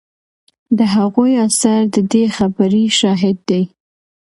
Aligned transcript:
د 0.77 0.79
هغوی 0.95 1.31
اثار 1.47 1.81
د 1.95 1.97
دې 2.11 2.23
خبرې 2.37 2.83
شاهد 2.99 3.37
دي 3.49 3.63